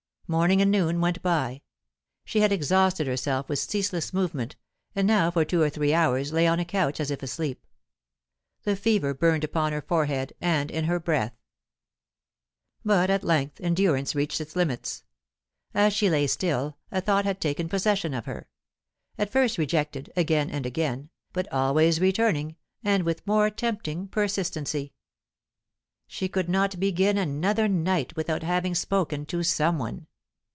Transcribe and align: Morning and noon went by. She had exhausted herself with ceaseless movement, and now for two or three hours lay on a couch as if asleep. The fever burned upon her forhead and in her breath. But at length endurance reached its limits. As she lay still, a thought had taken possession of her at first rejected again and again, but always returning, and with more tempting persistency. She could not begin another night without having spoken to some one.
Morning 0.27 0.61
and 0.61 0.71
noon 0.71 1.01
went 1.01 1.21
by. 1.21 1.61
She 2.23 2.39
had 2.39 2.53
exhausted 2.53 3.05
herself 3.05 3.49
with 3.49 3.59
ceaseless 3.59 4.13
movement, 4.13 4.55
and 4.95 5.05
now 5.05 5.29
for 5.29 5.43
two 5.43 5.61
or 5.61 5.69
three 5.69 5.93
hours 5.93 6.31
lay 6.31 6.47
on 6.47 6.57
a 6.57 6.63
couch 6.63 7.01
as 7.01 7.11
if 7.11 7.21
asleep. 7.21 7.67
The 8.63 8.77
fever 8.77 9.13
burned 9.13 9.43
upon 9.43 9.73
her 9.73 9.81
forhead 9.81 10.31
and 10.39 10.71
in 10.71 10.85
her 10.85 11.01
breath. 11.01 11.33
But 12.85 13.09
at 13.09 13.25
length 13.25 13.59
endurance 13.59 14.15
reached 14.15 14.39
its 14.39 14.55
limits. 14.55 15.03
As 15.73 15.91
she 15.91 16.09
lay 16.09 16.27
still, 16.27 16.77
a 16.91 17.01
thought 17.01 17.25
had 17.25 17.41
taken 17.41 17.67
possession 17.67 18.13
of 18.13 18.23
her 18.23 18.47
at 19.17 19.29
first 19.33 19.57
rejected 19.57 20.13
again 20.15 20.49
and 20.49 20.65
again, 20.65 21.09
but 21.33 21.51
always 21.51 21.99
returning, 21.99 22.55
and 22.85 23.03
with 23.03 23.27
more 23.27 23.49
tempting 23.49 24.07
persistency. 24.07 24.93
She 26.07 26.29
could 26.29 26.47
not 26.47 26.79
begin 26.79 27.17
another 27.17 27.67
night 27.67 28.15
without 28.15 28.43
having 28.43 28.75
spoken 28.75 29.25
to 29.25 29.43
some 29.43 29.77
one. 29.77 30.07